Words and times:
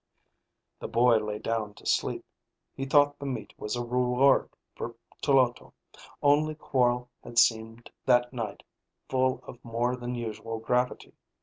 The 0.79 0.87
boy 0.87 1.17
lay 1.17 1.37
down 1.37 1.75
to 1.75 1.85
sleep. 1.85 2.25
He 2.73 2.85
thought 2.87 3.19
the 3.19 3.27
meat 3.27 3.53
was 3.59 3.75
a 3.75 3.83
reward 3.85 4.49
for 4.75 4.95
Tloto. 5.21 5.73
Only 6.23 6.55
Quorl 6.55 7.09
had 7.23 7.37
seemed 7.37 7.91
that 8.07 8.33
night 8.33 8.63
full 9.09 9.43
of 9.43 9.63
more 9.63 9.95
than 9.95 10.15
usual 10.15 10.57
gravity. 10.57 11.13